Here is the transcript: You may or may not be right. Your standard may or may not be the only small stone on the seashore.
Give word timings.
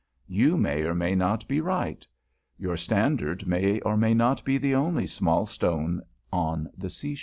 You 0.25 0.57
may 0.57 0.81
or 0.81 0.95
may 0.95 1.13
not 1.13 1.47
be 1.47 1.61
right. 1.61 2.07
Your 2.57 2.75
standard 2.75 3.45
may 3.45 3.79
or 3.81 3.95
may 3.95 4.15
not 4.15 4.43
be 4.43 4.57
the 4.57 4.73
only 4.73 5.05
small 5.05 5.45
stone 5.45 6.01
on 6.33 6.67
the 6.75 6.89
seashore. 6.89 7.19